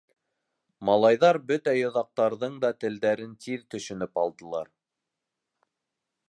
[0.87, 4.73] Малайҙар бөтә йоҙаҡтарҙың да телдәрен тиҙ төшөнөп алдылар.